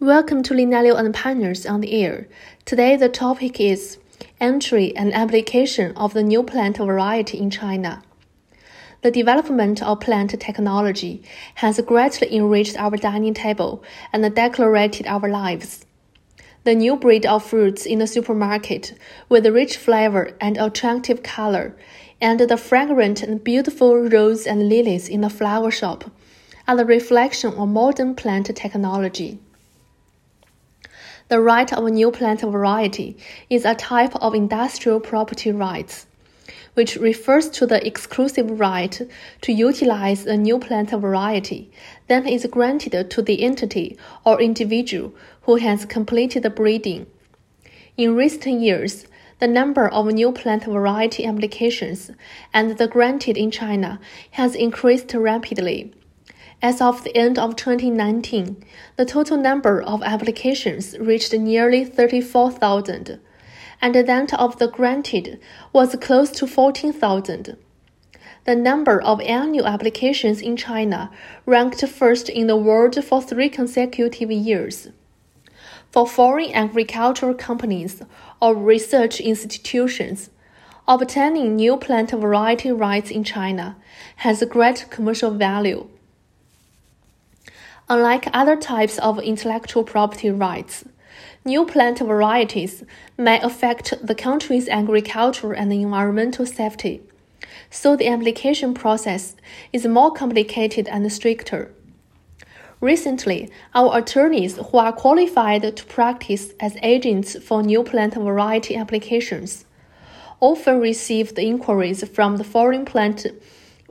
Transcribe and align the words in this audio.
Welcome 0.00 0.42
to 0.42 0.54
Linda 0.54 0.82
Liu 0.82 0.96
and 0.96 1.14
Partners 1.14 1.64
on 1.64 1.80
the 1.80 1.92
air. 1.92 2.26
Today 2.64 2.96
the 2.96 3.08
topic 3.08 3.60
is 3.60 3.96
entry 4.40 4.94
and 4.96 5.14
application 5.14 5.96
of 5.96 6.14
the 6.14 6.22
new 6.24 6.42
plant 6.42 6.78
variety 6.78 7.38
in 7.38 7.48
China. 7.48 8.02
The 9.02 9.12
development 9.12 9.84
of 9.84 10.00
plant 10.00 10.38
technology 10.40 11.22
has 11.54 11.80
greatly 11.80 12.34
enriched 12.34 12.76
our 12.76 12.96
dining 12.96 13.34
table 13.34 13.84
and 14.12 14.34
decorated 14.34 15.06
our 15.06 15.28
lives. 15.28 15.86
The 16.64 16.74
new 16.74 16.96
breed 16.96 17.24
of 17.24 17.44
fruits 17.44 17.86
in 17.86 18.00
the 18.00 18.08
supermarket 18.08 18.98
with 19.28 19.46
rich 19.46 19.76
flavor 19.76 20.36
and 20.40 20.58
attractive 20.58 21.22
color, 21.22 21.76
and 22.20 22.40
the 22.40 22.56
fragrant 22.56 23.22
and 23.22 23.44
beautiful 23.44 23.96
rose 23.96 24.44
and 24.44 24.68
lilies 24.68 25.08
in 25.08 25.20
the 25.20 25.30
flower 25.30 25.70
shop 25.70 26.10
are 26.66 26.76
the 26.76 26.84
reflection 26.84 27.54
of 27.54 27.68
modern 27.68 28.16
plant 28.16 28.54
technology. 28.56 29.38
The 31.28 31.40
right 31.40 31.72
of 31.72 31.86
a 31.86 31.90
new 31.90 32.10
plant 32.10 32.42
variety 32.42 33.16
is 33.48 33.64
a 33.64 33.74
type 33.74 34.14
of 34.16 34.34
industrial 34.34 35.00
property 35.00 35.50
rights, 35.50 36.06
which 36.74 36.96
refers 36.96 37.48
to 37.50 37.66
the 37.66 37.84
exclusive 37.86 38.60
right 38.60 39.00
to 39.40 39.52
utilize 39.52 40.26
a 40.26 40.36
new 40.36 40.58
plant 40.58 40.90
variety 40.90 41.70
that 42.08 42.26
is 42.26 42.44
granted 42.50 43.10
to 43.10 43.22
the 43.22 43.42
entity 43.42 43.96
or 44.26 44.38
individual 44.38 45.14
who 45.42 45.56
has 45.56 45.86
completed 45.86 46.42
the 46.42 46.50
breeding. 46.50 47.06
In 47.96 48.14
recent 48.14 48.60
years, 48.60 49.06
the 49.38 49.46
number 49.46 49.88
of 49.88 50.06
new 50.06 50.30
plant 50.30 50.64
variety 50.64 51.24
applications 51.24 52.10
and 52.52 52.76
the 52.76 52.86
granted 52.86 53.38
in 53.38 53.50
China 53.50 53.98
has 54.32 54.54
increased 54.54 55.14
rapidly. 55.14 55.94
As 56.64 56.80
of 56.80 57.04
the 57.04 57.14
end 57.14 57.38
of 57.38 57.56
2019, 57.56 58.64
the 58.96 59.04
total 59.04 59.36
number 59.36 59.82
of 59.82 60.02
applications 60.02 60.98
reached 60.98 61.34
nearly 61.34 61.84
34,000, 61.84 63.20
and 63.82 63.94
that 63.94 64.32
of 64.32 64.58
the 64.58 64.68
granted 64.68 65.38
was 65.74 65.94
close 66.00 66.30
to 66.30 66.46
14,000. 66.46 67.58
The 68.46 68.54
number 68.56 68.98
of 68.98 69.20
annual 69.20 69.66
applications 69.66 70.40
in 70.40 70.56
China 70.56 71.10
ranked 71.44 71.86
first 71.86 72.30
in 72.30 72.46
the 72.46 72.56
world 72.56 72.94
for 73.04 73.20
three 73.20 73.50
consecutive 73.50 74.32
years. 74.32 74.88
For 75.90 76.06
foreign 76.06 76.54
agricultural 76.54 77.34
companies 77.34 78.00
or 78.40 78.54
research 78.54 79.20
institutions, 79.20 80.30
obtaining 80.88 81.56
new 81.56 81.76
plant 81.76 82.12
variety 82.12 82.72
rights 82.72 83.10
in 83.10 83.22
China 83.22 83.76
has 84.16 84.42
great 84.44 84.86
commercial 84.88 85.30
value. 85.30 85.90
Unlike 87.88 88.28
other 88.32 88.56
types 88.56 88.98
of 88.98 89.18
intellectual 89.18 89.84
property 89.84 90.30
rights, 90.30 90.84
new 91.44 91.66
plant 91.66 91.98
varieties 91.98 92.82
may 93.18 93.38
affect 93.42 93.92
the 94.02 94.14
country's 94.14 94.68
agriculture 94.68 95.52
and 95.52 95.70
environmental 95.70 96.46
safety, 96.46 97.02
so 97.68 97.94
the 97.94 98.08
application 98.08 98.72
process 98.72 99.36
is 99.70 99.86
more 99.86 100.10
complicated 100.10 100.88
and 100.88 101.12
stricter. 101.12 101.74
Recently, 102.80 103.50
our 103.74 103.98
attorneys 103.98 104.56
who 104.56 104.78
are 104.78 104.92
qualified 104.92 105.76
to 105.76 105.84
practice 105.84 106.52
as 106.60 106.78
agents 106.82 107.36
for 107.44 107.62
new 107.62 107.82
plant 107.82 108.14
variety 108.14 108.76
applications 108.76 109.66
often 110.40 110.80
receive 110.80 111.38
inquiries 111.38 112.06
from 112.08 112.38
the 112.38 112.44
foreign 112.44 112.86
plant 112.86 113.26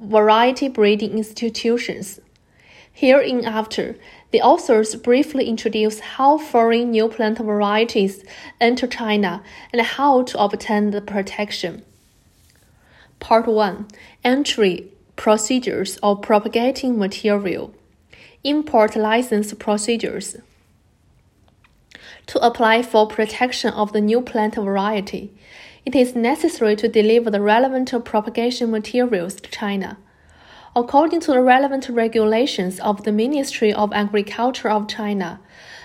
variety 0.00 0.68
breeding 0.68 1.18
institutions 1.18 2.20
Hereinafter, 2.96 3.96
the 4.30 4.40
authors 4.40 4.94
briefly 4.94 5.48
introduce 5.48 5.98
how 5.98 6.38
foreign 6.38 6.92
new 6.92 7.08
plant 7.08 7.38
varieties 7.38 8.24
enter 8.60 8.86
China 8.86 9.42
and 9.72 9.82
how 9.82 10.22
to 10.22 10.38
obtain 10.40 10.92
the 10.92 11.00
protection. 11.00 11.82
Part 13.18 13.48
1 13.48 13.88
Entry 14.22 14.92
Procedures 15.16 15.96
of 16.04 16.22
Propagating 16.22 16.96
Material 16.96 17.74
Import 18.44 18.94
License 18.94 19.52
Procedures 19.54 20.36
To 22.28 22.46
apply 22.46 22.82
for 22.82 23.08
protection 23.08 23.72
of 23.72 23.92
the 23.92 24.00
new 24.00 24.20
plant 24.20 24.54
variety, 24.54 25.32
it 25.84 25.96
is 25.96 26.14
necessary 26.14 26.76
to 26.76 26.86
deliver 26.86 27.28
the 27.28 27.40
relevant 27.40 27.92
propagation 28.04 28.70
materials 28.70 29.34
to 29.34 29.50
China. 29.50 29.98
According 30.76 31.20
to 31.20 31.30
the 31.30 31.40
relevant 31.40 31.88
regulations 31.88 32.80
of 32.80 33.04
the 33.04 33.12
Ministry 33.12 33.72
of 33.72 33.92
Agriculture 33.92 34.68
of 34.68 34.88
China, 34.88 35.40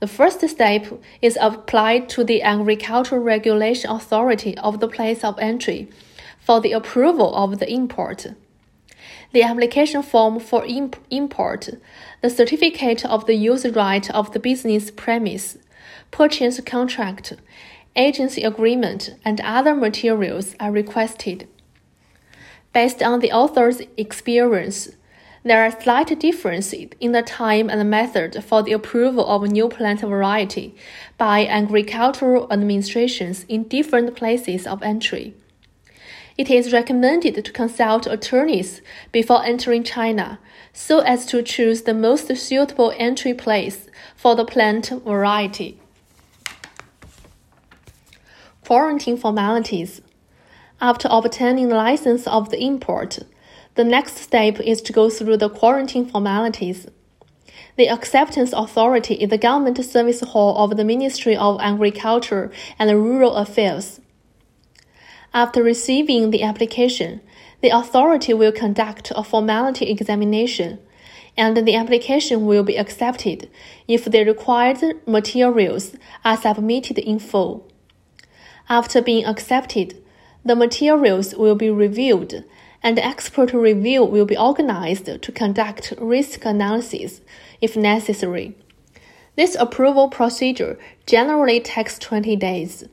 the 0.00 0.06
first 0.06 0.40
step 0.48 0.86
is 1.20 1.36
applied 1.38 2.08
to 2.08 2.24
the 2.24 2.40
Agricultural 2.40 3.20
Regulation 3.20 3.90
Authority 3.90 4.56
of 4.56 4.80
the 4.80 4.88
place 4.88 5.22
of 5.22 5.38
entry 5.38 5.90
for 6.40 6.62
the 6.62 6.72
approval 6.72 7.34
of 7.34 7.58
the 7.58 7.70
import. 7.70 8.28
The 9.32 9.42
application 9.42 10.02
form 10.02 10.40
for 10.40 10.64
imp 10.64 10.96
import, 11.10 11.68
the 12.22 12.30
certificate 12.30 13.04
of 13.04 13.26
the 13.26 13.34
use 13.34 13.66
right 13.66 14.10
of 14.10 14.32
the 14.32 14.40
business 14.40 14.90
premise, 14.90 15.58
purchase 16.10 16.58
contract, 16.62 17.34
agency 17.94 18.42
agreement, 18.44 19.14
and 19.26 19.42
other 19.42 19.74
materials 19.74 20.56
are 20.58 20.72
requested. 20.72 21.46
Based 22.72 23.02
on 23.02 23.20
the 23.20 23.32
author's 23.32 23.82
experience, 23.96 24.90
there 25.42 25.64
are 25.64 25.80
slight 25.80 26.18
differences 26.20 26.90
in 27.00 27.12
the 27.12 27.22
time 27.22 27.68
and 27.70 27.90
method 27.90 28.44
for 28.44 28.62
the 28.62 28.72
approval 28.72 29.26
of 29.26 29.42
a 29.42 29.48
new 29.48 29.68
plant 29.68 30.00
variety 30.00 30.74
by 31.18 31.46
agricultural 31.46 32.46
administrations 32.52 33.44
in 33.48 33.64
different 33.64 34.14
places 34.14 34.66
of 34.66 34.82
entry. 34.82 35.34
It 36.36 36.50
is 36.50 36.72
recommended 36.72 37.44
to 37.44 37.52
consult 37.52 38.06
attorneys 38.06 38.82
before 39.12 39.44
entering 39.44 39.82
China 39.82 40.38
so 40.72 41.00
as 41.00 41.26
to 41.26 41.42
choose 41.42 41.82
the 41.82 41.94
most 41.94 42.34
suitable 42.36 42.94
entry 42.96 43.34
place 43.34 43.88
for 44.14 44.36
the 44.36 44.44
plant 44.44 44.90
variety. 45.04 45.80
Quarantine 48.64 49.16
formalities. 49.16 50.00
After 50.80 51.08
obtaining 51.10 51.68
the 51.68 51.76
license 51.76 52.26
of 52.26 52.48
the 52.48 52.62
import, 52.64 53.18
the 53.74 53.84
next 53.84 54.16
step 54.16 54.58
is 54.60 54.80
to 54.82 54.92
go 54.92 55.10
through 55.10 55.36
the 55.36 55.50
quarantine 55.50 56.06
formalities. 56.06 56.86
The 57.76 57.88
acceptance 57.88 58.54
authority 58.54 59.14
is 59.14 59.28
the 59.28 59.36
government 59.36 59.84
service 59.84 60.20
hall 60.20 60.56
of 60.56 60.78
the 60.78 60.84
Ministry 60.84 61.36
of 61.36 61.60
Agriculture 61.60 62.50
and 62.78 62.90
Rural 62.90 63.34
Affairs. 63.34 64.00
After 65.34 65.62
receiving 65.62 66.30
the 66.30 66.42
application, 66.42 67.20
the 67.60 67.68
authority 67.68 68.32
will 68.32 68.50
conduct 68.50 69.12
a 69.14 69.22
formality 69.22 69.90
examination, 69.90 70.78
and 71.36 71.56
the 71.56 71.76
application 71.76 72.46
will 72.46 72.62
be 72.64 72.76
accepted 72.76 73.50
if 73.86 74.06
the 74.06 74.24
required 74.24 74.82
materials 75.06 75.94
are 76.24 76.38
submitted 76.38 76.98
in 76.98 77.18
full. 77.18 77.68
After 78.68 79.02
being 79.02 79.26
accepted, 79.26 80.02
the 80.44 80.56
materials 80.56 81.34
will 81.34 81.54
be 81.54 81.70
reviewed, 81.70 82.44
and 82.82 82.98
expert 82.98 83.52
review 83.52 84.04
will 84.04 84.24
be 84.24 84.36
organized 84.36 85.22
to 85.22 85.32
conduct 85.32 85.92
risk 85.98 86.44
analysis 86.44 87.20
if 87.60 87.76
necessary. 87.76 88.56
This 89.36 89.54
approval 89.54 90.08
procedure 90.08 90.78
generally 91.06 91.60
takes 91.60 91.98
20 91.98 92.36
days. 92.36 92.84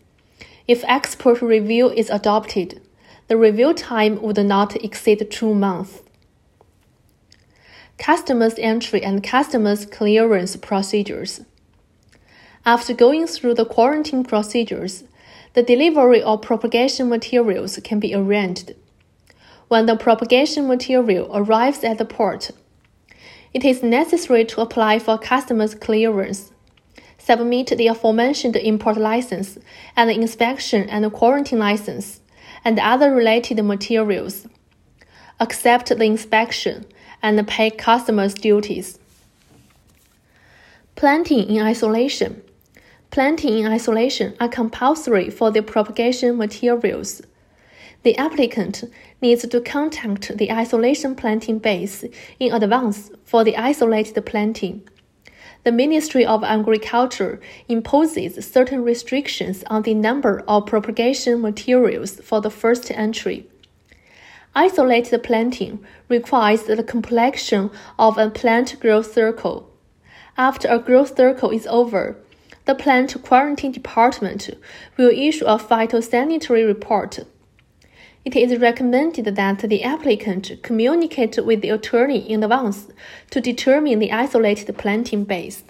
If 0.67 0.83
expert 0.87 1.41
review 1.41 1.89
is 1.89 2.09
adopted, 2.09 2.81
the 3.27 3.37
review 3.37 3.73
time 3.73 4.21
would 4.21 4.37
not 4.45 4.75
exceed 4.83 5.25
two 5.31 5.53
months. 5.53 6.01
Customs 7.97 8.53
entry 8.57 9.01
and 9.03 9.23
customs 9.23 9.85
clearance 9.85 10.55
procedures. 10.55 11.41
After 12.65 12.93
going 12.93 13.27
through 13.27 13.55
the 13.55 13.65
quarantine 13.65 14.23
procedures, 14.23 15.03
the 15.53 15.63
delivery 15.63 16.21
of 16.21 16.41
propagation 16.41 17.09
materials 17.09 17.79
can 17.83 17.99
be 17.99 18.13
arranged. 18.13 18.73
When 19.67 19.85
the 19.85 19.95
propagation 19.95 20.67
material 20.67 21.29
arrives 21.33 21.83
at 21.83 21.97
the 21.97 22.05
port, 22.05 22.51
it 23.53 23.65
is 23.65 23.83
necessary 23.83 24.45
to 24.45 24.61
apply 24.61 24.99
for 24.99 25.17
customs 25.17 25.75
clearance, 25.75 26.51
submit 27.17 27.67
the 27.75 27.87
aforementioned 27.87 28.55
import 28.55 28.97
license 28.97 29.57
and 29.95 30.11
inspection 30.11 30.89
and 30.89 31.11
quarantine 31.11 31.59
license, 31.59 32.21
and 32.63 32.79
other 32.79 33.13
related 33.13 33.63
materials, 33.63 34.47
accept 35.39 35.89
the 35.89 36.03
inspection, 36.03 36.85
and 37.21 37.47
pay 37.47 37.69
customs 37.69 38.33
duties. 38.33 38.99
Planting 40.95 41.49
in 41.49 41.61
isolation 41.61 42.41
planting 43.09 43.59
in 43.59 43.67
isolation 43.67 44.35
are 44.39 44.49
compulsory 44.49 45.29
for 45.29 45.51
the 45.51 45.61
propagation 45.61 46.37
materials. 46.37 47.21
The 48.03 48.17
applicant 48.17 48.83
needs 49.21 49.47
to 49.47 49.61
contact 49.61 50.37
the 50.37 50.51
isolation 50.51 51.15
planting 51.15 51.59
base 51.59 52.03
in 52.39 52.53
advance 52.53 53.11
for 53.25 53.43
the 53.43 53.57
isolated 53.57 54.25
planting. 54.25 54.87
the 55.67 55.71
Ministry 55.73 56.25
of 56.25 56.45
Agriculture 56.45 57.41
imposes 57.67 58.45
certain 58.49 58.85
restrictions 58.85 59.65
on 59.67 59.81
the 59.81 59.93
number 59.93 60.41
of 60.47 60.65
propagation 60.65 61.41
materials 61.41 62.21
for 62.23 62.39
the 62.39 62.49
first 62.49 62.89
entry. 62.91 63.45
Isolated 64.55 65.21
planting 65.23 65.85
requires 66.07 66.63
the 66.63 66.81
completion 66.83 67.69
of 67.99 68.17
a 68.17 68.29
plant 68.29 68.79
growth 68.79 69.13
circle. 69.13 69.69
After 70.37 70.69
a 70.69 70.79
growth 70.79 71.17
circle 71.17 71.49
is 71.49 71.67
over, 71.67 72.15
the 72.67 72.75
plant 72.75 73.15
quarantine 73.23 73.71
department 73.71 74.49
will 74.97 75.09
issue 75.09 75.45
a 75.45 75.57
phytosanitary 75.57 76.67
report. 76.67 77.19
It 78.25 78.35
is 78.35 78.59
recommended 78.59 79.23
that 79.33 79.59
the 79.59 79.83
applicant 79.83 80.51
communicate 80.61 81.39
with 81.45 81.61
the 81.61 81.69
attorney 81.69 82.19
in 82.29 82.43
advance 82.43 82.87
to 83.31 83.39
determine 83.39 83.99
the 83.99 84.11
isolated 84.11 84.77
planting 84.77 85.23
base. 85.23 85.63